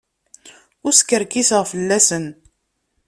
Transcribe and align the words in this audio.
Ur 0.85 0.93
skerkiseɣ 0.99 1.63
fell-asen. 1.71 2.25